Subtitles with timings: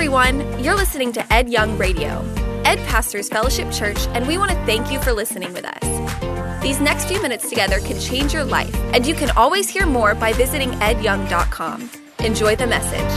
[0.00, 0.64] everyone.
[0.64, 2.24] You're listening to Ed Young Radio.
[2.64, 6.62] Ed pastors Fellowship Church, and we want to thank you for listening with us.
[6.62, 10.14] These next few minutes together can change your life, and you can always hear more
[10.14, 11.90] by visiting edyoung.com.
[12.20, 13.12] Enjoy the message.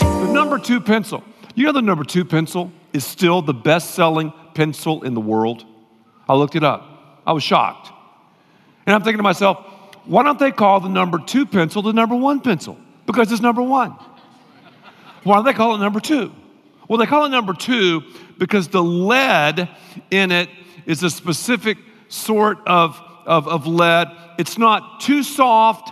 [0.00, 1.24] The number two pencil.
[1.54, 5.64] You know, the number two pencil is still the best selling pencil in the world.
[6.28, 7.22] I looked it up.
[7.26, 7.90] I was shocked.
[8.84, 9.64] And I'm thinking to myself,
[10.04, 12.76] why don't they call the number two pencil the number one pencil?
[13.06, 13.96] Because it's number one.
[15.26, 16.32] Why do they call it number two?
[16.88, 18.04] Well, they call it number two
[18.38, 19.68] because the lead
[20.08, 20.48] in it
[20.86, 24.06] is a specific sort of, of, of lead.
[24.38, 25.90] It's not too soft.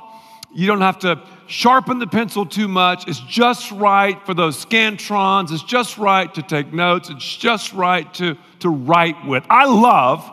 [0.54, 3.08] You don't have to sharpen the pencil too much.
[3.08, 5.50] It's just right for those scantrons.
[5.50, 7.10] It's just right to take notes.
[7.10, 9.44] It's just right to, to write with.
[9.50, 10.30] I love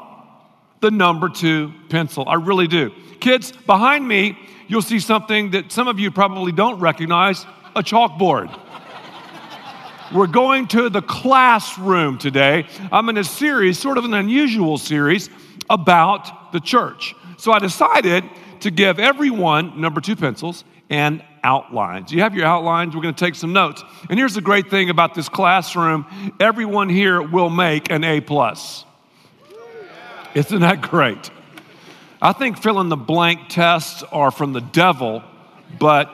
[0.79, 2.29] the number two pencil.
[2.29, 2.91] I really do.
[3.19, 4.37] Kids, behind me,
[4.67, 8.55] you'll see something that some of you probably don't recognize a chalkboard.
[10.13, 12.67] We're going to the classroom today.
[12.91, 15.29] I'm in a series, sort of an unusual series,
[15.69, 17.15] about the church.
[17.37, 18.25] So I decided
[18.59, 22.11] to give everyone number two pencils and outlines.
[22.11, 23.85] You have your outlines, we're going to take some notes.
[24.09, 26.05] And here's the great thing about this classroom
[26.41, 28.19] everyone here will make an A.
[28.19, 28.83] plus.
[30.35, 31.31] Isn't that great?
[32.21, 35.23] I think fill in the blank tests are from the devil,
[35.79, 36.13] but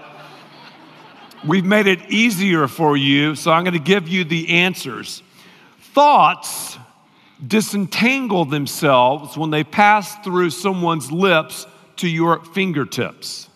[1.45, 5.21] We've made it easier for you, so I'm going to give you the answers.
[5.93, 6.77] Thoughts
[7.45, 13.49] disentangle themselves when they pass through someone's lips to your fingertips.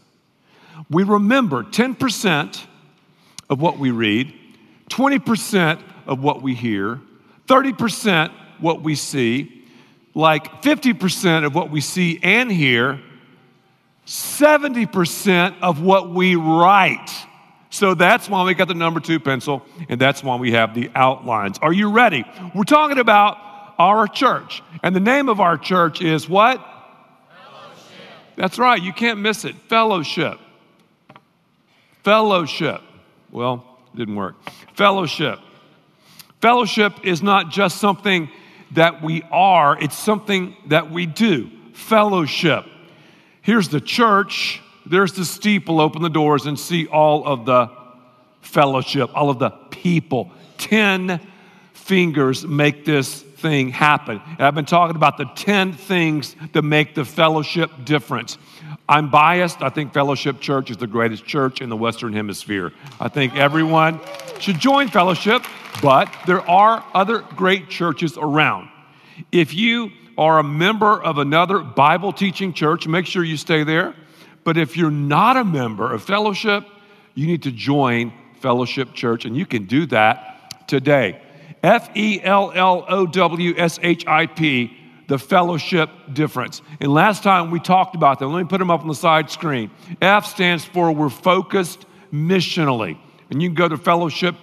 [0.89, 2.65] We remember 10%
[3.49, 4.33] of what we read,
[4.89, 6.99] 20% of what we hear,
[7.47, 9.65] 30% what we see,
[10.13, 12.99] like 50% of what we see and hear,
[14.05, 17.09] 70% of what we write.
[17.71, 20.91] So that's why we got the number two pencil, and that's why we have the
[20.93, 21.57] outlines.
[21.59, 22.25] Are you ready?
[22.53, 23.37] We're talking about
[23.79, 24.61] our church.
[24.83, 26.57] And the name of our church is what?
[26.59, 28.35] Fellowship.
[28.35, 29.55] That's right, you can't miss it.
[29.69, 30.37] Fellowship.
[32.03, 32.81] Fellowship.
[33.31, 34.35] Well, it didn't work.
[34.75, 35.39] Fellowship.
[36.41, 38.29] Fellowship is not just something
[38.71, 41.49] that we are, it's something that we do.
[41.73, 42.65] Fellowship.
[43.41, 47.69] Here's the church there's the steeple, open the doors and see all of the
[48.41, 50.31] fellowship, all of the people.
[50.57, 51.19] 10
[51.73, 54.21] fingers make this thing happen.
[54.25, 58.37] And I've been talking about the 10 things that make the fellowship difference.
[58.87, 59.61] I'm biased.
[59.61, 62.73] I think Fellowship Church is the greatest church in the Western Hemisphere.
[62.99, 64.01] I think everyone
[64.39, 65.43] should join Fellowship,
[65.81, 68.69] but there are other great churches around.
[69.31, 73.95] If you are a member of another Bible teaching church, make sure you stay there.
[74.43, 76.65] But if you're not a member of fellowship,
[77.13, 81.21] you need to join Fellowship Church, and you can do that today.
[81.63, 84.75] F E L L O W S H I P,
[85.07, 86.61] the fellowship difference.
[86.79, 88.33] And last time we talked about them.
[88.33, 89.69] Let me put them up on the side screen.
[90.01, 92.97] F stands for we're focused missionally.
[93.29, 94.35] And you can go to fellowship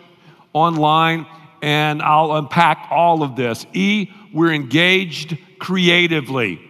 [0.52, 1.26] online
[1.60, 3.66] and I'll unpack all of this.
[3.72, 6.60] E, we're engaged creatively.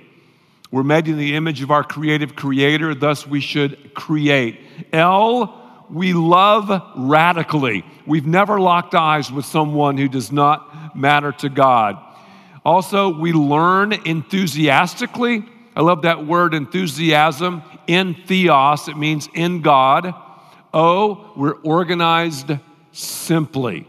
[0.71, 4.61] We're made in the image of our creative creator, thus, we should create.
[4.93, 7.85] L, we love radically.
[8.07, 11.97] We've never locked eyes with someone who does not matter to God.
[12.67, 15.43] Also, we learn enthusiastically.
[15.75, 17.63] I love that word enthusiasm.
[17.87, 20.15] In theos, it means in God.
[20.75, 22.51] O, we're organized
[22.93, 23.89] simply.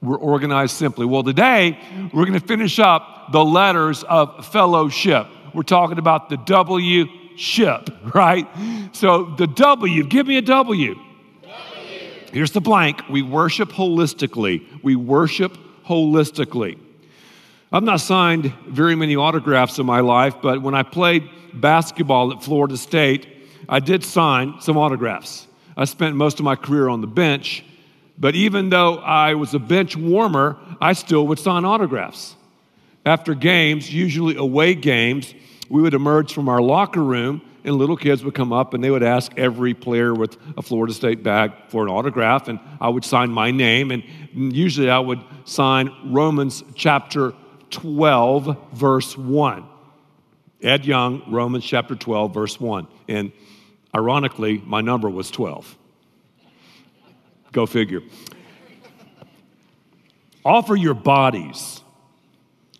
[0.00, 1.04] We're organized simply.
[1.04, 1.78] Well, today,
[2.14, 5.26] we're going to finish up the letters of fellowship
[5.56, 7.06] we're talking about the W
[7.36, 8.46] ship, right?
[8.92, 10.94] So the W, give me a W.
[10.94, 11.04] w.
[12.30, 13.00] Here's the blank.
[13.08, 14.66] We worship holistically.
[14.82, 15.56] We worship
[15.86, 16.78] holistically.
[17.72, 22.42] I've not signed very many autographs in my life, but when I played basketball at
[22.42, 23.26] Florida State,
[23.66, 25.46] I did sign some autographs.
[25.74, 27.64] I spent most of my career on the bench,
[28.18, 32.36] but even though I was a bench warmer, I still would sign autographs.
[33.06, 35.32] After games, usually away games,
[35.68, 38.90] we would emerge from our locker room and little kids would come up and they
[38.90, 43.04] would ask every player with a Florida State bag for an autograph, and I would
[43.04, 43.92] sign my name.
[43.92, 44.02] And
[44.34, 47.32] usually I would sign Romans chapter
[47.70, 49.64] 12, verse 1.
[50.62, 52.88] Ed Young, Romans chapter 12, verse 1.
[53.08, 53.30] And
[53.94, 55.78] ironically, my number was 12.
[57.52, 58.02] Go figure.
[60.44, 61.82] Offer your bodies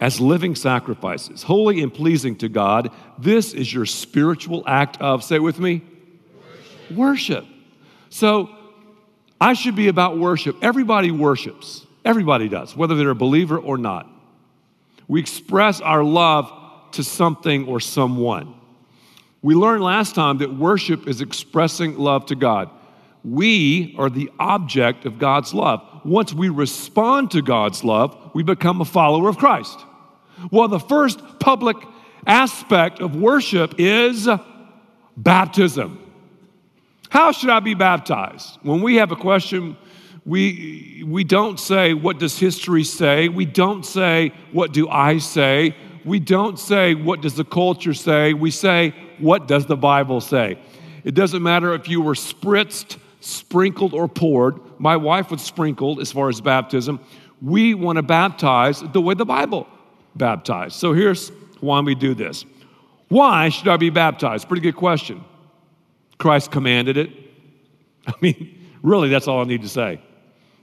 [0.01, 2.91] as living sacrifices, holy and pleasing to God.
[3.19, 5.83] This is your spiritual act of, say with me,
[6.91, 6.97] worship.
[6.97, 7.47] worship.
[8.11, 8.51] So,
[9.41, 10.57] I should be about worship.
[10.63, 11.87] Everybody worships.
[12.05, 14.09] Everybody does, whether they're a believer or not.
[15.09, 16.53] We express our love
[16.93, 18.55] to something or someone.
[19.43, 22.71] We learned last time that worship is expressing love to God.
[23.27, 25.83] We are the object of God's love.
[26.05, 29.81] Once we respond to God's love, we become a follower of Christ.
[30.53, 31.77] Well, the first public
[32.25, 34.29] aspect of worship is
[35.17, 35.99] baptism.
[37.09, 38.59] How should I be baptized?
[38.63, 39.77] When we have a question,
[40.25, 43.29] we, we don't say, What does history say?
[43.29, 45.75] We don't say, What do I say?
[46.05, 48.35] We don't say, What does the culture say?
[48.35, 50.59] We say, What does the Bible say?
[51.03, 54.61] It doesn't matter if you were spritzed, sprinkled, or poured.
[54.79, 57.01] My wife was sprinkled as far as baptism.
[57.43, 59.67] We want to baptize the way the Bible
[60.15, 60.77] baptized.
[60.77, 61.31] So here's
[61.61, 62.45] why we do this.
[63.09, 64.49] Why should I be baptized?
[64.49, 65.25] Pretty good question.
[66.19, 67.11] Christ commanded it.
[68.07, 70.01] I mean, really, that's all I need to say.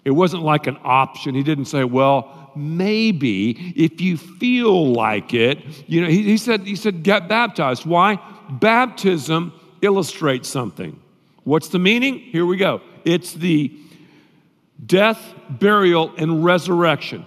[0.06, 1.36] It wasn't like an option.
[1.36, 5.60] He didn't say, well, maybe if you feel like it.
[5.88, 7.86] You know, he, he, said, he said, get baptized.
[7.86, 8.20] Why?
[8.50, 11.00] Baptism illustrates something.
[11.44, 12.20] What's the meaning?
[12.20, 12.82] Here we go.
[13.04, 13.78] It's the
[14.86, 15.20] death,
[15.50, 17.26] burial, and resurrection.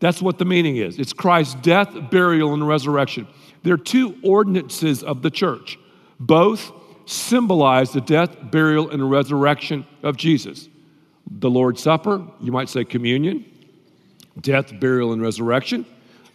[0.00, 0.98] That's what the meaning is.
[0.98, 3.26] It's Christ's death, burial, and resurrection.
[3.64, 5.78] There are two ordinances of the church.
[6.20, 6.72] Both
[7.06, 10.68] symbolize the death, burial, and resurrection of Jesus.
[11.30, 13.44] The Lord's Supper, you might say communion,
[14.40, 15.84] death, burial, and resurrection.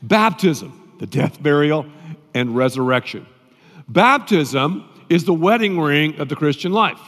[0.02, 1.86] Baptism, the death, burial,
[2.34, 3.26] and resurrection.
[3.88, 7.00] Baptism is the wedding ring of the Christian life.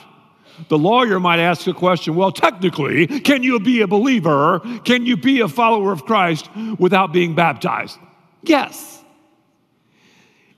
[0.70, 4.60] The lawyer might ask a question well, technically, can you be a believer?
[4.86, 7.98] Can you be a follower of Christ without being baptized?
[8.44, 9.04] Yes.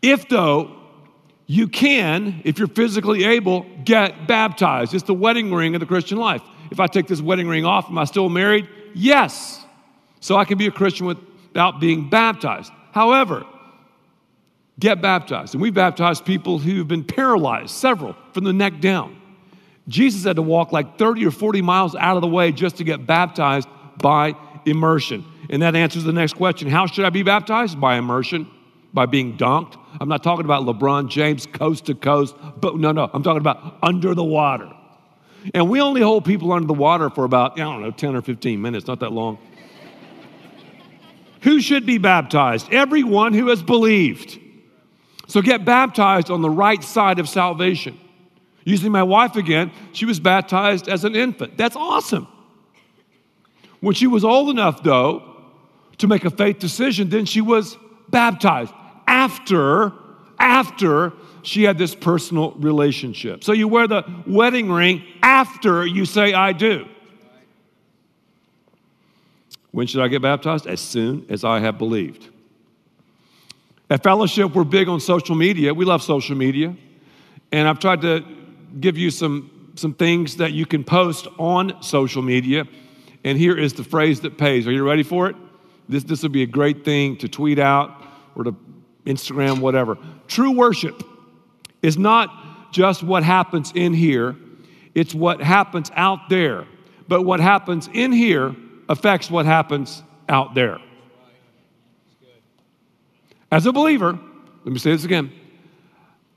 [0.02, 0.76] If, though,
[1.48, 4.94] you can, if you're physically able, get baptized.
[4.94, 6.42] It's the wedding ring of the Christian life.
[6.70, 8.68] If I take this wedding ring off, am I still married?
[8.94, 9.66] Yes.
[10.20, 12.72] So I can be a Christian without being baptized.
[12.92, 13.46] However,
[14.80, 15.54] get baptized.
[15.54, 19.20] And we baptized people who've been paralyzed, several, from the neck down.
[19.88, 22.84] Jesus had to walk like 30 or 40 miles out of the way just to
[22.84, 24.36] get baptized by
[24.66, 25.26] immersion.
[25.50, 27.80] And that answers the next question How should I be baptized?
[27.80, 28.50] By immersion,
[28.94, 29.78] by being dunked.
[30.00, 33.78] I'm not talking about LeBron James coast to coast, but no, no, I'm talking about
[33.82, 34.72] under the water.
[35.54, 38.22] And we only hold people under the water for about, I don't know, 10 or
[38.22, 39.38] 15 minutes, not that long.
[41.42, 42.74] who should be baptized?
[42.74, 44.40] Everyone who has believed.
[45.28, 48.00] So get baptized on the right side of salvation.
[48.64, 51.58] Using my wife again, she was baptized as an infant.
[51.58, 52.28] That's awesome.
[53.80, 55.24] When she was old enough, though,
[56.00, 57.78] to make a faith decision, then she was
[58.10, 58.74] baptized
[59.08, 59.94] after,
[60.40, 61.14] after
[61.44, 63.44] she had this personal relationship.
[63.44, 66.88] So you wear the wedding ring after you say, I do.
[69.72, 70.68] When should I get baptized?
[70.68, 72.30] As soon as I have believed.
[73.90, 75.74] At Fellowship, we're big on social media.
[75.74, 76.76] We love social media.
[77.54, 78.26] And I've tried to
[78.82, 82.66] give you some, some things that you can post on social media.
[83.24, 84.68] And here is the phrase that pays.
[84.68, 85.38] Are you ready for it?
[85.88, 88.04] This, this would be a great thing to tweet out
[88.36, 88.56] or to
[89.06, 89.98] Instagram, whatever.
[90.28, 91.02] True worship
[91.82, 94.36] is not just what happens in here,
[94.96, 96.66] it's what happens out there.
[97.08, 98.54] But what happens in here
[98.90, 100.80] affects what happens out there.
[103.52, 104.20] As a believer,
[104.64, 105.32] let me say this again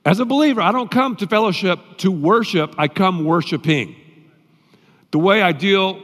[0.05, 3.97] as a believer, I don't come to fellowship to worship, I come worshiping.
[5.11, 6.00] The way I deal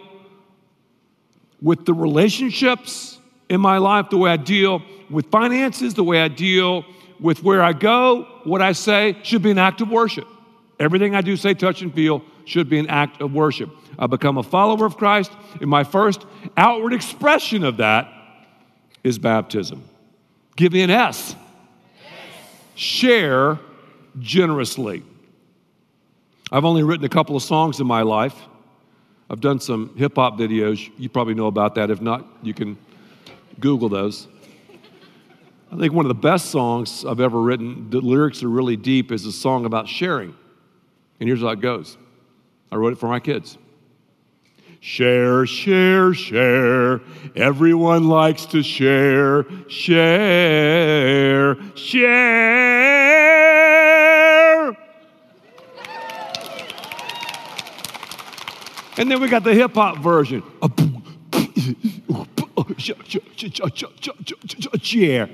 [1.62, 6.28] with the relationships in my life, the way I deal with finances, the way I
[6.28, 6.84] deal
[7.18, 10.26] with where I go, what I say should be an act of worship.
[10.78, 13.70] Everything I do, say, touch, and feel should be an act of worship.
[13.98, 16.26] I become a follower of Christ, and my first
[16.58, 18.12] outward expression of that
[19.02, 19.82] is baptism.
[20.56, 21.36] Give me an S.
[22.02, 22.14] Yes.
[22.74, 23.58] Share
[24.18, 25.02] generously.
[26.50, 28.34] I've only written a couple of songs in my life.
[29.28, 30.90] I've done some hip hop videos.
[30.98, 31.90] You probably know about that.
[31.90, 32.78] If not, you can
[33.60, 34.28] Google those.
[35.70, 39.10] I think one of the best songs I've ever written, the lyrics are really deep,
[39.10, 40.34] is a song about sharing.
[41.18, 41.96] And here's how it goes
[42.70, 43.58] I wrote it for my kids.
[44.80, 47.00] Share, share, share.
[47.34, 52.76] Everyone likes to share, share, share.
[58.98, 60.42] And then we got the hip hop version.
[62.78, 62.96] Share,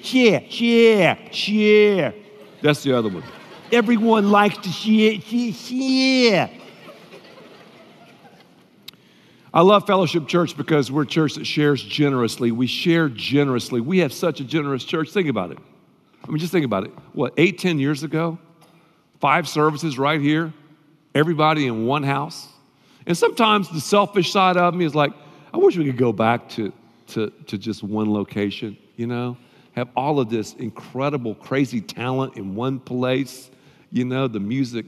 [0.02, 2.14] share, share, share.
[2.62, 3.22] That's the other one.
[3.70, 6.50] Everyone likes to share, share, share.
[9.54, 12.52] I love Fellowship Church because we're a church that shares generously.
[12.52, 13.82] We share generously.
[13.82, 15.10] We have such a generous church.
[15.10, 15.58] Think about it.
[16.24, 16.92] I mean, just think about it.
[17.12, 18.38] What, eight, ten years ago?
[19.20, 20.54] Five services right here,
[21.14, 22.48] everybody in one house.
[23.06, 25.12] And sometimes the selfish side of me is like,
[25.52, 26.72] I wish we could go back to,
[27.08, 29.36] to, to just one location, you know?
[29.72, 33.50] Have all of this incredible, crazy talent in one place,
[33.90, 34.86] you know, the music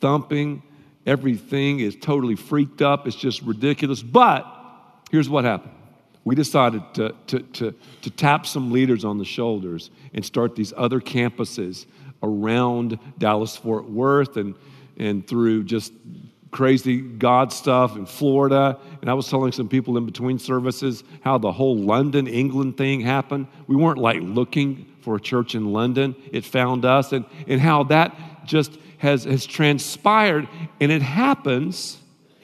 [0.00, 0.62] thumping
[1.06, 3.06] Everything is totally freaked up.
[3.06, 4.02] It's just ridiculous.
[4.02, 4.46] But
[5.10, 5.72] here's what happened
[6.24, 10.72] we decided to, to, to, to tap some leaders on the shoulders and start these
[10.74, 11.84] other campuses
[12.22, 14.54] around Dallas Fort Worth and,
[14.96, 15.92] and through just
[16.50, 18.78] crazy God stuff in Florida.
[19.02, 23.00] And I was telling some people in between services how the whole London, England thing
[23.00, 23.48] happened.
[23.66, 27.82] We weren't like looking for a church in London, it found us, and, and how
[27.84, 30.48] that just has, has transpired,
[30.80, 31.98] and it happens,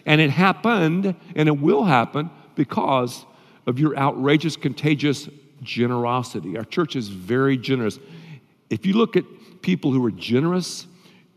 [0.05, 3.25] and it happened, and it will happen because
[3.67, 5.29] of your outrageous, contagious
[5.63, 6.59] generosity.
[6.59, 7.99] Our church is very generous.
[8.69, 9.25] If you look at
[9.63, 10.87] people who are generous,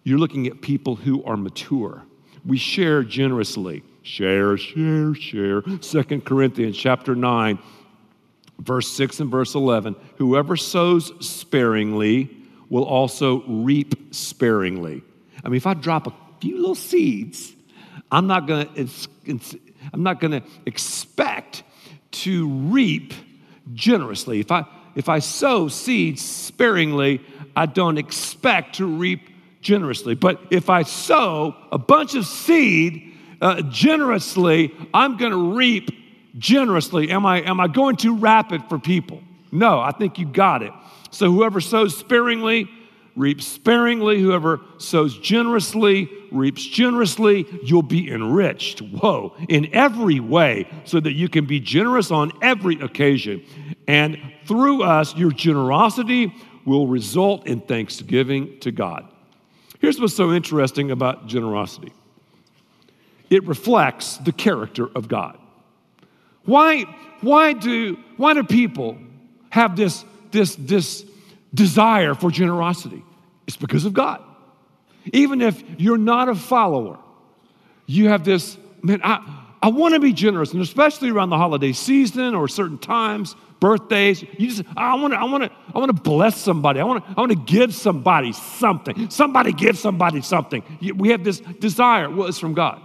[0.04, 2.04] you're looking at people who are mature.
[2.46, 3.82] We share generously.
[4.02, 5.64] Share, share, share.
[5.80, 7.58] Second Corinthians chapter 9,
[8.60, 9.96] verse 6 and verse 11.
[10.18, 12.30] Whoever sows sparingly
[12.70, 15.02] will also reap sparingly.
[15.44, 17.54] I mean, if I drop a few little seeds,
[18.12, 19.60] I'm not going to
[19.94, 21.64] I'm not going to expect
[22.12, 23.14] to reap
[23.74, 24.40] generously.
[24.40, 27.22] If I if I sow seeds sparingly,
[27.56, 29.30] I don't expect to reap
[29.62, 30.16] generously.
[30.16, 35.90] But if I sow a bunch of seed uh, generously, I'm going to reap
[36.38, 37.10] generously.
[37.10, 39.22] Am I am I going too rapid for people?
[39.52, 40.72] No, I think you got it.
[41.12, 42.70] So whoever sows sparingly
[43.16, 44.20] reaps sparingly.
[44.22, 47.46] Whoever sows generously reaps generously.
[47.64, 52.80] You'll be enriched, whoa, in every way so that you can be generous on every
[52.82, 53.44] occasion.
[53.88, 56.34] And through us, your generosity
[56.66, 59.08] will result in thanksgiving to God.
[59.80, 61.92] Here's what's so interesting about generosity
[63.30, 65.38] it reflects the character of God.
[66.46, 66.84] Why,
[67.22, 68.98] why, do, why do people
[69.50, 70.04] have this
[70.34, 71.06] this, this
[71.54, 73.04] desire for generosity?
[73.48, 74.24] It's because of God.
[75.12, 76.98] Even if you're not a follower,
[77.86, 81.72] you have this, man, I, I want to be generous, and especially around the holiday
[81.72, 84.22] season or certain times, birthdays.
[84.22, 86.82] You just, I want to, I want to, I want to bless somebody.
[86.82, 89.10] I want to, I want to give somebody something.
[89.10, 90.64] Somebody give somebody something.
[90.96, 92.10] We have this desire.
[92.10, 92.82] Well, it's from God.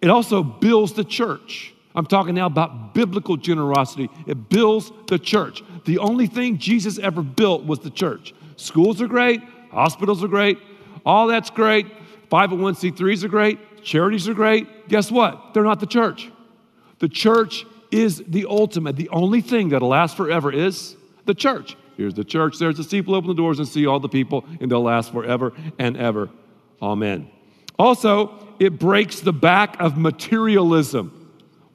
[0.00, 1.74] It also builds the church.
[1.98, 4.08] I'm talking now about biblical generosity.
[4.24, 5.64] It builds the church.
[5.84, 8.34] The only thing Jesus ever built was the church.
[8.54, 10.58] Schools are great, hospitals are great,
[11.04, 11.86] all that's great.
[12.30, 14.88] 501c3s are great, charities are great.
[14.88, 15.54] Guess what?
[15.54, 16.30] They're not the church.
[17.00, 18.94] The church is the ultimate.
[18.94, 21.76] The only thing that'll last forever is the church.
[21.96, 24.70] Here's the church, there's the steeple, open the doors and see all the people, and
[24.70, 26.30] they'll last forever and ever.
[26.80, 27.28] Amen.
[27.76, 31.17] Also, it breaks the back of materialism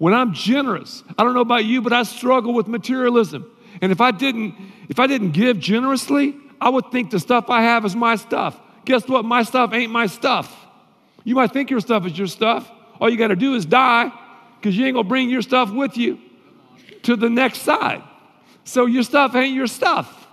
[0.04, 3.50] when I'm generous, I don't know about you, but I struggle with materialism.
[3.82, 4.54] And if I didn't,
[4.90, 8.60] if I didn't give generously, I would think the stuff I have is my stuff.
[8.84, 9.24] Guess what?
[9.24, 10.54] My stuff ain't my stuff.
[11.24, 12.70] You might think your stuff is your stuff.
[13.00, 14.12] All you got to do is die
[14.60, 16.20] because you ain't going to bring your stuff with you
[17.04, 18.04] to the next side.
[18.66, 20.28] So your stuff ain't your stuff.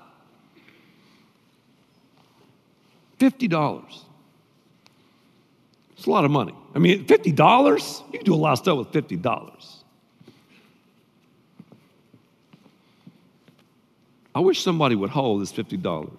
[3.21, 4.10] $50.
[6.01, 6.55] It's a lot of money.
[6.75, 8.07] I mean, $50?
[8.07, 9.83] You can do a lot of stuff with $50.
[14.35, 16.11] I wish somebody would hold this $50.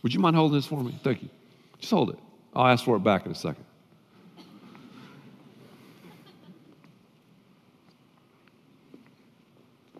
[0.00, 0.96] Would you mind holding this for me?
[1.02, 1.28] Thank you.
[1.80, 2.20] Just hold it.
[2.54, 3.64] I'll ask for it back in a second.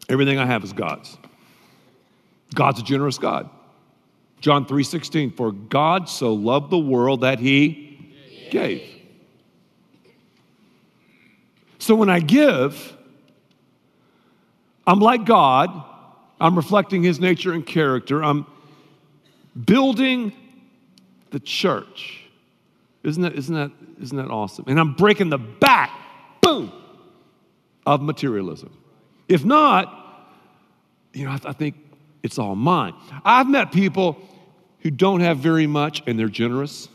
[0.08, 1.18] Everything I have is God's.
[2.54, 3.50] God's a generous God.
[4.46, 7.98] John 3:16 for God so loved the world that he
[8.48, 8.80] gave.
[11.80, 12.96] So when I give,
[14.86, 15.68] I'm like God,
[16.40, 18.22] I'm reflecting his nature and character.
[18.22, 18.46] I'm
[19.64, 20.32] building
[21.30, 22.22] the church.
[23.02, 24.66] Isn't that, isn't that, isn't that awesome?
[24.68, 25.90] And I'm breaking the back,
[26.40, 26.70] boom,
[27.84, 28.70] of materialism.
[29.26, 30.30] If not,
[31.12, 31.74] you know, I, I think
[32.22, 32.94] it's all mine.
[33.24, 34.22] I've met people
[34.86, 36.88] who don't have very much and they're generous.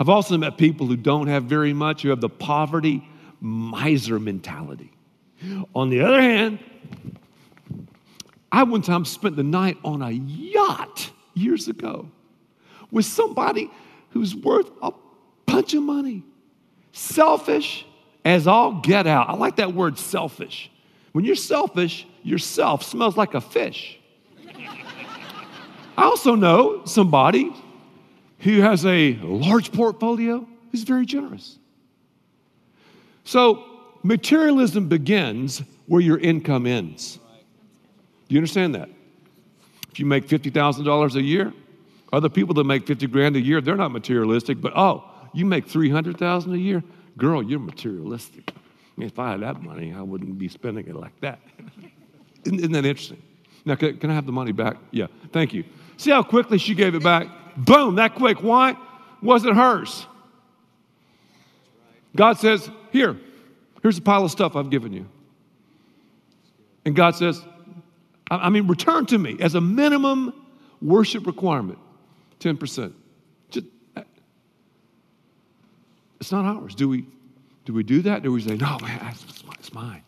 [0.00, 3.08] I've also met people who don't have very much, who have the poverty
[3.40, 4.90] miser mentality.
[5.76, 6.58] On the other hand,
[8.50, 12.10] I one time spent the night on a yacht years ago
[12.90, 13.70] with somebody
[14.10, 14.90] who's worth a
[15.46, 16.24] bunch of money.
[16.90, 17.86] selfish
[18.24, 19.28] as all get out.
[19.28, 20.68] I like that word selfish.
[21.12, 24.00] When you're selfish, yourself smells like a fish.
[25.98, 27.52] I also know somebody
[28.38, 31.58] who has a large portfolio who's very generous.
[33.24, 33.64] So,
[34.04, 37.18] materialism begins where your income ends.
[38.28, 38.88] Do you understand that?
[39.90, 41.52] If you make $50,000 a year,
[42.12, 45.02] other people that make 50 grand a year, they're not materialistic, but oh,
[45.34, 46.84] you make 300,000 a year?
[47.16, 48.52] Girl, you're materialistic.
[48.98, 51.40] If I had that money, I wouldn't be spending it like that.
[52.44, 53.20] isn't, that interesting?
[53.64, 54.76] Now, can I have the money back?
[54.92, 55.64] Yeah, thank you.
[55.98, 57.28] See how quickly she gave it back?
[57.56, 58.42] Boom, that quick.
[58.42, 58.76] Why?
[59.20, 60.06] Wasn't hers.
[62.16, 63.16] God says, Here,
[63.82, 65.06] here's a pile of stuff I've given you.
[66.84, 67.44] And God says,
[68.30, 70.32] I mean, return to me as a minimum
[70.80, 71.78] worship requirement
[72.40, 72.92] 10%.
[73.50, 74.02] Just, uh,
[76.20, 76.74] it's not ours.
[76.74, 77.06] Do we,
[77.64, 78.22] do we do that?
[78.22, 79.14] Do we say, no, man,
[79.58, 80.02] it's, mine?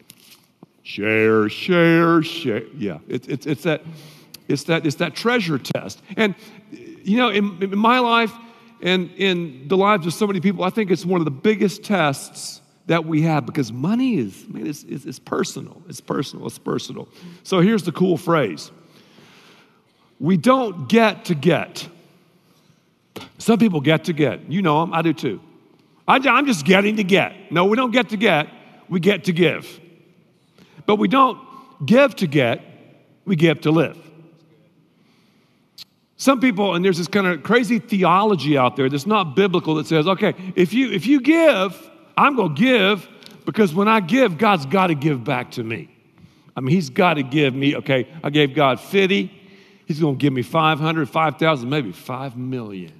[0.82, 2.62] Share, share, share.
[2.76, 3.82] Yeah, it's, it's, it's, that,
[4.50, 6.02] it's, that, it's that treasure test.
[6.16, 6.35] And,
[6.71, 8.33] you know, in, in my life
[8.83, 11.85] and in the lives of so many people, I think it's one of the biggest
[11.85, 15.83] tests that we have because money is, man, it's, it's, it's personal.
[15.88, 16.47] It's personal.
[16.47, 17.09] It's personal.
[17.45, 18.71] So here's the cool phrase
[20.19, 21.88] we don't get to get.
[23.38, 24.50] Some people get to get.
[24.50, 25.40] You know them, I do too.
[26.07, 27.52] I'm just getting to get.
[27.52, 28.49] No, we don't get to get,
[28.88, 29.80] we get to give.
[30.85, 31.38] But we don't
[31.87, 32.62] give to get,
[33.25, 33.97] we give to live.
[36.21, 39.87] Some people, and there's this kind of crazy theology out there that's not biblical that
[39.87, 43.09] says, okay, if you if you give, I'm gonna give
[43.47, 45.89] because when I give, God's got to give back to me.
[46.55, 49.33] I mean, He's got to give me, okay, I gave God 50,
[49.87, 52.93] He's gonna give me 500, 5,000, maybe 5 million.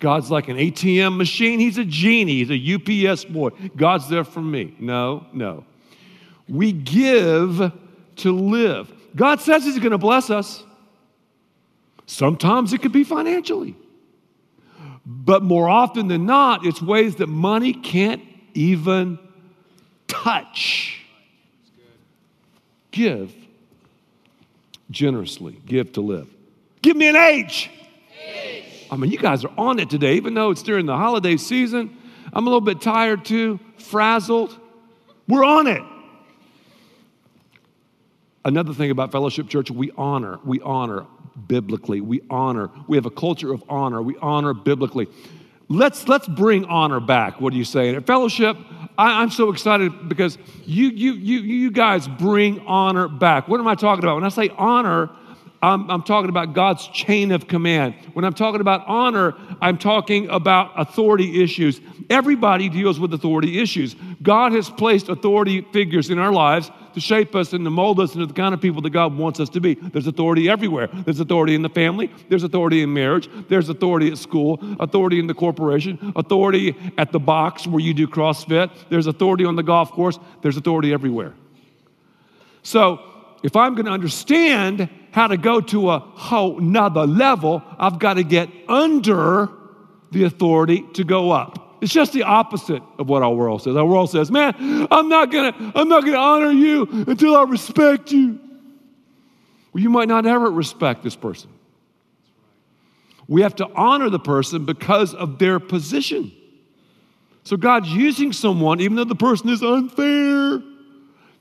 [0.00, 1.60] God's like an ATM machine.
[1.60, 2.44] He's a genie.
[2.44, 3.50] He's a UPS boy.
[3.76, 4.74] God's there for me.
[4.80, 5.64] No, no.
[6.48, 7.72] We give
[8.16, 8.92] to live.
[9.14, 10.64] God says He's to bless us.
[12.06, 13.76] Sometimes it could be financially.
[15.06, 18.22] But more often than not, it's ways that money can't
[18.54, 19.18] even
[20.08, 21.00] touch.
[22.90, 23.32] Give
[24.90, 26.28] generously, give to live.
[26.80, 27.70] Give me an H.
[28.90, 31.96] I mean, you guys are on it today, even though it's during the holiday season.
[32.32, 34.58] I'm a little bit tired too, frazzled.
[35.26, 35.82] We're on it.
[38.44, 41.06] Another thing about Fellowship Church, we honor, we honor
[41.46, 42.00] biblically.
[42.00, 42.70] We honor.
[42.88, 44.02] We have a culture of honor.
[44.02, 45.08] We honor biblically.
[45.68, 47.40] Let's let's bring honor back.
[47.40, 47.94] What are you saying?
[47.94, 48.56] At Fellowship,
[48.98, 53.48] I, am so excited because you you you you guys bring honor back.
[53.48, 54.16] What am I talking about?
[54.16, 55.10] When I say honor,
[55.64, 57.94] I'm, I'm, talking about God's chain of command.
[58.12, 61.80] When I'm talking about honor, I'm talking about authority issues.
[62.10, 63.96] Everybody deals with authority issues.
[64.22, 68.14] God has placed authority figures in our lives to shape us and to mold us
[68.14, 69.72] into the kind of people that God wants us to be.
[69.74, 70.88] There's authority everywhere.
[70.92, 75.26] There's authority in the family, there's authority in marriage, there's authority at school, authority in
[75.26, 79.92] the corporation, authority at the box where you do CrossFit, there's authority on the golf
[79.92, 81.32] course, there's authority everywhere.
[82.62, 83.00] So,
[83.42, 88.14] if I'm going to understand how to go to a whole nother level, I've got
[88.14, 89.48] to get under
[90.10, 91.78] the authority to go up.
[91.80, 93.76] It's just the opposite of what our world says.
[93.76, 98.10] Our world says, "Man, I'm not gonna, I'm not gonna honor you until I respect
[98.10, 98.40] you."
[99.72, 101.50] Well, you might not ever respect this person.
[103.28, 106.32] We have to honor the person because of their position.
[107.44, 110.60] So God's using someone, even though the person is unfair,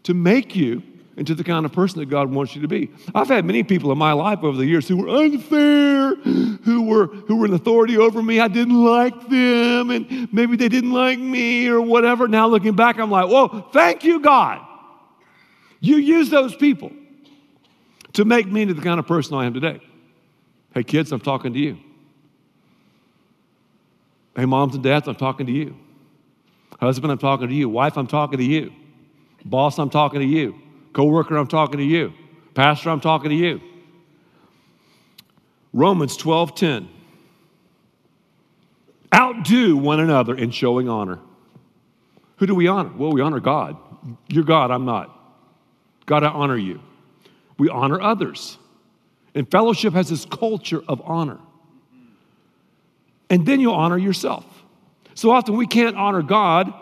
[0.04, 0.84] to make you
[1.16, 2.92] into the kind of person that God wants you to be.
[3.14, 7.08] I've had many people in my life over the years who were unfair, who were
[7.08, 8.40] who were an authority over me.
[8.40, 12.28] I didn't like them, and maybe they didn't like me or whatever.
[12.28, 14.66] Now looking back, I'm like, whoa, thank you, God.
[15.80, 16.92] You use those people
[18.14, 19.82] to make me into the kind of person I am today.
[20.74, 21.78] Hey, kids, I'm talking to you.
[24.36, 25.78] Hey, moms and dads, I'm talking to you.
[26.80, 27.70] Husband, I'm talking to you.
[27.70, 28.74] Wife, I'm talking to you.
[29.46, 30.60] Boss, I'm talking to you.
[30.94, 32.14] Co-worker, I'm talking to you.
[32.54, 33.62] Pastor, I'm talking to you.
[35.74, 36.88] Romans 12:10.
[39.14, 41.20] Outdo one another in showing honor.
[42.38, 42.92] Who do we honor?
[42.96, 43.78] Well, we honor God.
[44.28, 45.10] You're God, I'm not.
[46.06, 46.82] God, I honor you.
[47.58, 48.58] We honor others.
[49.36, 51.40] And fellowship has this culture of honor.
[53.30, 54.46] And then you'll honor yourself.
[55.16, 56.74] So often we can't honor God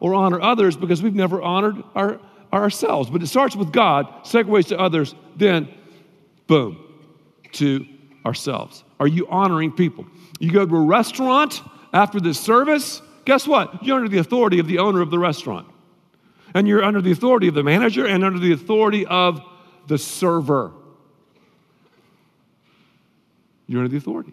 [0.00, 2.20] or honor others because we've never honored our,
[2.52, 3.10] ourselves.
[3.10, 5.68] But it starts with God, segues to others, then,
[6.46, 6.78] boom,
[7.52, 7.86] to
[8.24, 8.84] ourselves.
[8.98, 10.06] Are you honoring people?
[10.38, 13.84] You go to a restaurant after this service, guess what?
[13.84, 15.66] You're under the authority of the owner of the restaurant.
[16.54, 19.40] And you're under the authority of the manager and under the authority of
[19.86, 20.72] the server.
[23.66, 24.32] You're under the authority.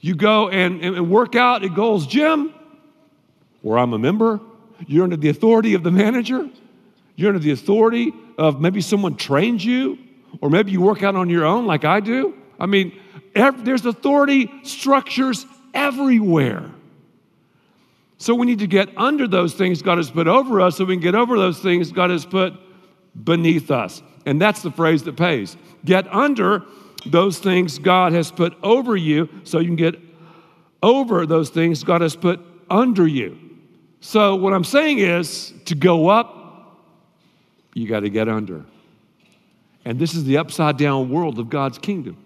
[0.00, 2.52] You go and, and work out at Gold's Gym,
[3.62, 4.38] where I'm a member.
[4.86, 6.50] You're under the authority of the manager.
[7.16, 9.98] You're under the authority of maybe someone trains you,
[10.40, 12.34] or maybe you work out on your own like I do.
[12.58, 12.98] I mean,
[13.34, 16.70] there's authority structures everywhere.
[18.18, 20.94] So we need to get under those things God has put over us so we
[20.94, 22.54] can get over those things God has put
[23.22, 24.02] beneath us.
[24.24, 25.56] And that's the phrase that pays.
[25.84, 26.62] Get under
[27.06, 29.96] those things God has put over you so you can get
[30.82, 33.38] over those things God has put under you.
[34.00, 36.43] So, what I'm saying is to go up,
[37.74, 38.64] you got to get under.
[39.84, 42.16] And this is the upside down world of God's kingdom.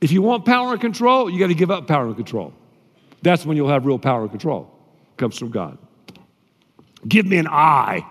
[0.00, 2.54] If you want power and control, you got to give up power and control.
[3.22, 4.70] That's when you'll have real power and control.
[5.12, 5.78] It comes from God.
[7.06, 8.06] Give me an eye.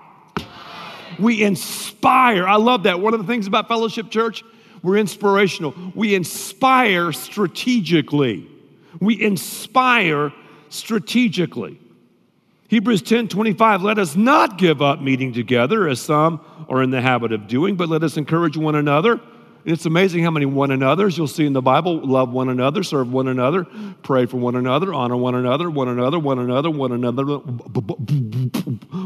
[1.19, 2.48] We inspire.
[2.48, 3.00] I love that.
[3.00, 4.43] One of the things about Fellowship Church
[4.86, 5.74] we're inspirational.
[5.95, 8.48] We inspire strategically.
[9.00, 10.32] We inspire
[10.69, 11.80] strategically.
[12.76, 17.00] Hebrews 10 25, let us not give up meeting together as some are in the
[17.00, 19.22] habit of doing, but let us encourage one another And
[19.64, 22.06] it's amazing how many one another's you'll see in the Bible.
[22.06, 23.66] Love one another, serve one another,
[24.04, 27.24] pray for one another, honor one another, one another, one another, one another.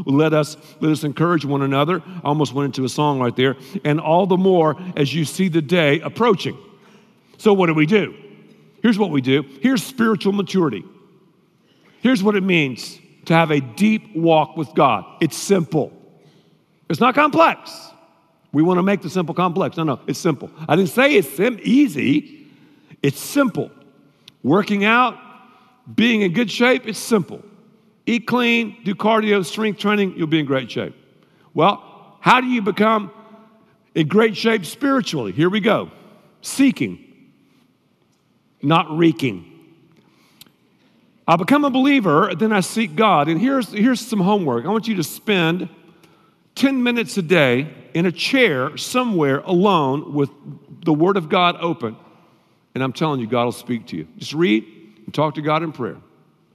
[0.04, 2.02] Let us let us encourage one another.
[2.04, 3.54] I almost went into a song right there.
[3.84, 6.58] And all the more as you see the day approaching.
[7.38, 8.16] So what do we do?
[8.82, 9.44] Here's what we do.
[9.62, 10.84] Here's spiritual maturity.
[12.00, 15.04] Here's what it means to have a deep walk with God.
[15.20, 15.92] It's simple.
[16.88, 17.90] It's not complex.
[18.52, 19.76] We want to make the simple complex.
[19.76, 20.50] No, no, it's simple.
[20.68, 22.46] I didn't say it's sim- easy,
[23.02, 23.70] it's simple.
[24.42, 25.16] Working out,
[25.94, 27.42] being in good shape, it's simple.
[28.06, 30.94] Eat clean, do cardio, strength training, you'll be in great shape.
[31.54, 33.12] Well, how do you become
[33.94, 35.32] in great shape spiritually?
[35.32, 35.90] Here we go
[36.42, 37.04] seeking,
[38.62, 39.49] not reeking.
[41.30, 43.28] I become a believer, then I seek God.
[43.28, 44.64] And here's, here's some homework.
[44.64, 45.68] I want you to spend
[46.56, 50.28] 10 minutes a day in a chair somewhere alone with
[50.84, 51.96] the Word of God open.
[52.74, 54.08] And I'm telling you, God will speak to you.
[54.18, 54.64] Just read
[55.04, 55.98] and talk to God in prayer.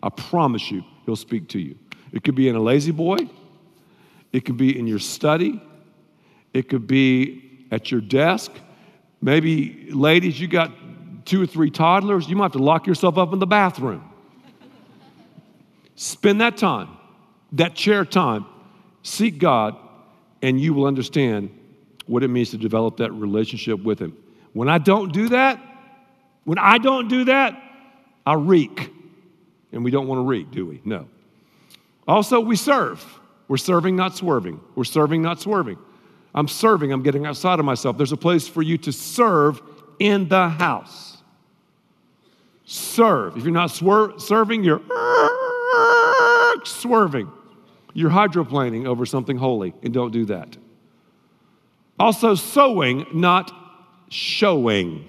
[0.04, 1.78] I promise you, He'll speak to you.
[2.12, 3.30] It could be in a La-Z-Boy,
[4.34, 5.64] it could be in your study,
[6.54, 8.52] it could be at your desk.
[9.22, 10.74] Maybe, ladies, you got
[11.24, 14.12] two or three toddlers, you might have to lock yourself up in the bathroom.
[15.96, 16.90] Spend that time,
[17.54, 18.46] that chair time,
[19.02, 19.78] seek God
[20.42, 21.50] and you will understand
[22.06, 24.16] what it means to develop that relationship with Him.
[24.54, 25.60] When I don't do that,
[26.44, 27.62] when I don't do that,
[28.26, 28.92] I reek.
[29.72, 30.82] And we don't want to reek, do we?
[30.86, 31.08] No.
[32.08, 33.04] Also, we serve.
[33.48, 34.60] We're serving, not swerving.
[34.76, 35.78] We're serving, not swerving.
[36.34, 37.98] I'm serving, I'm getting outside of myself.
[37.98, 39.62] There's a place for you to serve
[40.00, 41.18] in the house.
[42.66, 43.38] Serve.
[43.38, 44.82] If you're not swer- serving, you're
[46.68, 47.32] swerving.
[47.94, 50.58] You're hydroplaning over something holy, and don't do that.
[51.98, 53.54] Also, sowing, not
[54.10, 55.08] showing.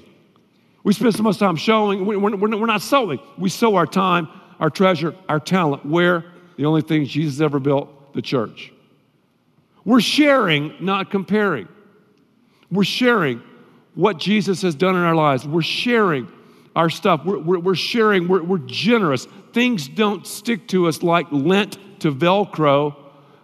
[0.84, 3.18] We spend so much time showing, we're not sowing.
[3.36, 4.28] We sow our time,
[4.60, 5.84] our treasure, our talent.
[5.84, 6.24] Where?
[6.56, 8.72] The only thing Jesus ever built, the church.
[9.84, 11.68] We're sharing, not comparing.
[12.70, 13.42] We're sharing
[13.94, 15.46] what Jesus has done in our lives.
[15.46, 16.30] We're sharing
[16.76, 17.24] our stuff.
[17.24, 19.26] We're, we're, we're sharing, we're, we're generous.
[19.52, 22.94] Things don't stick to us like lint to Velcro,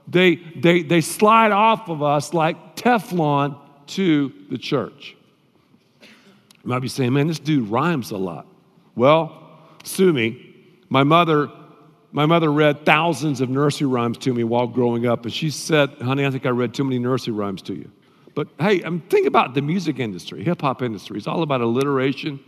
[0.06, 5.16] they, they, they slide off of us like Teflon to the church.
[6.02, 6.08] You
[6.68, 8.46] might be saying, man, this dude rhymes a lot.
[8.94, 10.54] Well, sue me.
[10.90, 11.50] My mother,
[12.10, 15.90] my mother read thousands of nursery rhymes to me while growing up, and she said,
[16.02, 17.90] honey, I think I read too many nursery rhymes to you.
[18.34, 21.16] But hey, um, I'm thinking about the music industry, hip hop industry.
[21.16, 22.40] It's all about alliteration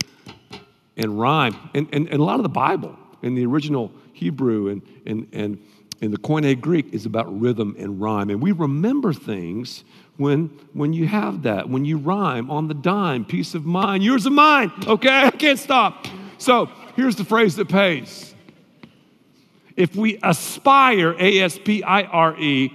[0.97, 4.81] and rhyme, and, and, and a lot of the Bible in the original Hebrew and,
[5.05, 5.59] and, and
[6.01, 8.29] in the Koine Greek is about rhythm and rhyme.
[8.29, 9.83] And we remember things
[10.17, 14.25] when, when you have that, when you rhyme on the dime, peace of mind, yours
[14.25, 15.23] of mine, okay?
[15.23, 16.05] I can't stop.
[16.37, 18.33] So here's the phrase that pays.
[19.75, 22.73] If we aspire, A S P I R E,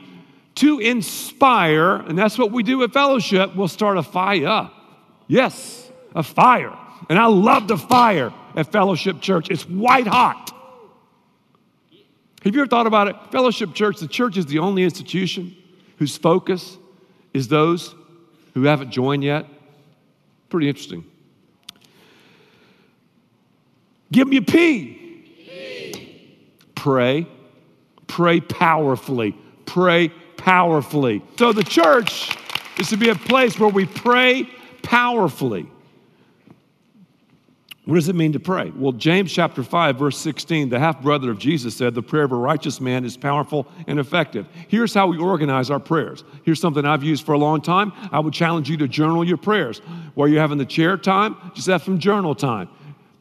[0.56, 4.70] to inspire, and that's what we do at fellowship, we'll start a fire.
[5.26, 6.76] Yes, a fire.
[7.10, 9.50] And I love the fire at Fellowship Church.
[9.50, 10.56] It's white hot.
[12.44, 13.16] Have you ever thought about it?
[13.32, 15.56] Fellowship Church, the church is the only institution
[15.98, 16.78] whose focus
[17.34, 17.96] is those
[18.54, 19.44] who haven't joined yet.
[20.50, 21.04] Pretty interesting.
[24.12, 24.94] Give me a P.
[25.48, 26.36] P.
[26.76, 27.26] pray,
[28.06, 31.22] pray powerfully, pray powerfully.
[31.40, 32.36] So the church
[32.78, 34.48] is to be a place where we pray
[34.82, 35.68] powerfully.
[37.90, 38.70] What does it mean to pray?
[38.76, 42.30] Well, James chapter 5, verse 16, the half brother of Jesus said, The prayer of
[42.30, 44.46] a righteous man is powerful and effective.
[44.68, 46.22] Here's how we organize our prayers.
[46.44, 47.92] Here's something I've used for a long time.
[48.12, 49.78] I would challenge you to journal your prayers.
[50.14, 52.68] While you're having the chair time, just have some journal time.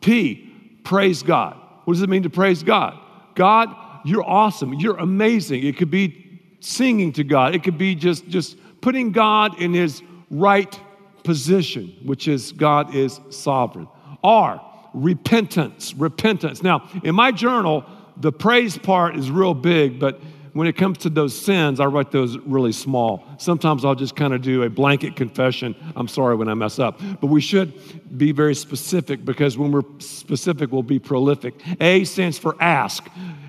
[0.01, 1.59] P, praise God.
[1.85, 2.95] What does it mean to praise God?
[3.33, 4.75] God, you're awesome.
[4.75, 5.65] You're amazing.
[5.65, 10.03] It could be singing to God, it could be just, just putting God in his
[10.29, 10.79] right
[11.23, 13.87] position, which is God is sovereign.
[14.23, 14.61] R,
[14.93, 16.63] repentance, repentance.
[16.63, 17.85] Now, in my journal,
[18.17, 20.19] the praise part is real big, but
[20.53, 23.23] when it comes to those sins, I write those really small.
[23.37, 25.73] Sometimes I'll just kind of do a blanket confession.
[25.95, 26.99] I'm sorry when I mess up.
[27.21, 31.55] But we should be very specific because when we're specific, we'll be prolific.
[31.79, 33.07] A stands for ask.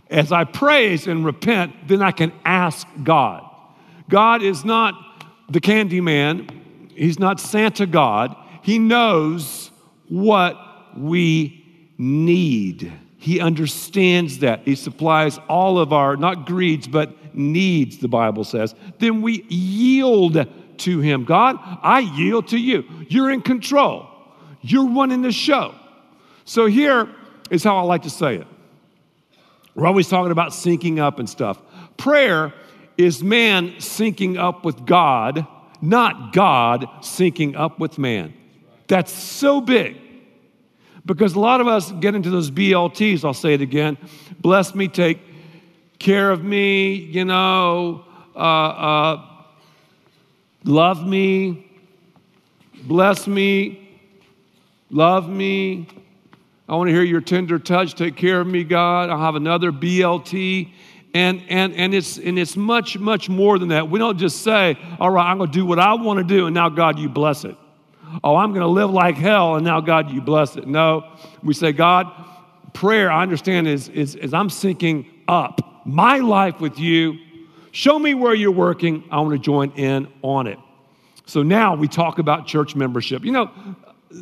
[0.08, 3.44] As I praise and repent, then I can ask God.
[4.08, 4.94] God is not
[5.48, 6.48] the candy man,
[6.94, 8.36] He's not Santa God.
[8.62, 9.59] He knows
[10.10, 10.58] what
[10.94, 11.64] we
[11.96, 12.92] need.
[13.16, 14.60] He understands that.
[14.66, 18.74] He supplies all of our, not greeds, but needs, the Bible says.
[18.98, 20.46] Then we yield
[20.78, 21.24] to Him.
[21.24, 22.84] God, I yield to you.
[23.08, 24.06] You're in control,
[24.60, 25.74] you're running the show.
[26.44, 27.08] So here
[27.50, 28.46] is how I like to say it.
[29.74, 31.58] We're always talking about syncing up and stuff.
[31.96, 32.52] Prayer
[32.98, 35.46] is man syncing up with God
[35.82, 38.34] not God syncing up with man.
[38.90, 39.98] That's so big.
[41.06, 43.96] Because a lot of us get into those BLTs, I'll say it again
[44.40, 45.20] bless me, take
[46.00, 49.26] care of me, you know, uh, uh,
[50.64, 51.70] love me,
[52.82, 53.88] bless me,
[54.90, 55.86] love me.
[56.68, 57.94] I want to hear your tender touch.
[57.94, 59.08] Take care of me, God.
[59.08, 60.72] I'll have another BLT.
[61.14, 63.88] And, and, and, it's, and it's much, much more than that.
[63.88, 66.46] We don't just say, all right, I'm going to do what I want to do,
[66.46, 67.56] and now, God, you bless it.
[68.22, 70.66] Oh, I'm going to live like hell, and now, God, you bless it.
[70.66, 71.10] No,
[71.42, 72.10] we say, God,
[72.72, 77.18] prayer, I understand, is, is, is I'm syncing up my life with you.
[77.72, 79.04] Show me where you're working.
[79.10, 80.58] I want to join in on it.
[81.26, 83.24] So now we talk about church membership.
[83.24, 83.50] You know,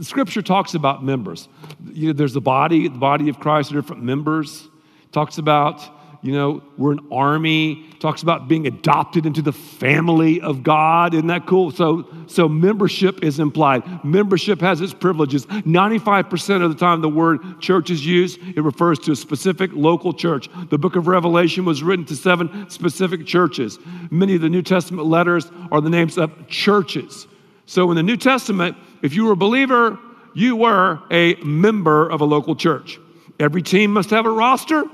[0.02, 1.48] Scripture talks about members.
[1.92, 4.68] You know, there's the body, the body of Christ, different members.
[5.12, 5.82] talks about
[6.28, 7.86] you know, we're an army.
[8.00, 11.14] Talks about being adopted into the family of God.
[11.14, 11.70] Isn't that cool?
[11.70, 14.04] So, so membership is implied.
[14.04, 15.46] Membership has its privileges.
[15.46, 20.12] 95% of the time the word church is used, it refers to a specific local
[20.12, 20.50] church.
[20.68, 23.78] The book of Revelation was written to seven specific churches.
[24.10, 27.26] Many of the New Testament letters are the names of churches.
[27.64, 29.98] So in the New Testament, if you were a believer,
[30.34, 33.00] you were a member of a local church.
[33.40, 34.84] Every team must have a roster.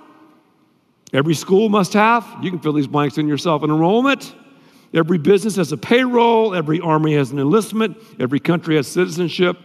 [1.15, 4.35] Every school must have, you can fill these blanks in yourself, an enrollment.
[4.93, 6.55] Every business has a payroll.
[6.55, 7.97] Every army has an enlistment.
[8.21, 9.57] Every country has citizenship.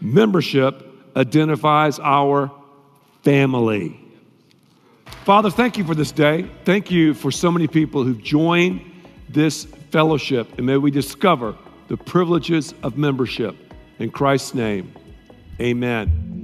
[0.00, 2.52] Membership identifies our
[3.22, 4.00] family.
[5.24, 6.50] Father, thank you for this day.
[6.64, 8.82] Thank you for so many people who've joined
[9.28, 11.56] this fellowship, and may we discover
[11.88, 13.56] the privileges of membership.
[13.98, 14.92] In Christ's name,
[15.60, 16.43] amen.